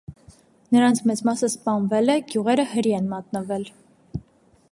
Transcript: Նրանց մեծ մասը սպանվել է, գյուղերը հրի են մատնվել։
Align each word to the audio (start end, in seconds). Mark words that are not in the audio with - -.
Նրանց 0.75 1.01
մեծ 1.09 1.21
մասը 1.29 1.49
սպանվել 1.51 2.13
է, 2.15 2.17
գյուղերը 2.31 2.67
հրի 2.73 2.95
են 3.01 3.13
մատնվել։ 3.13 3.71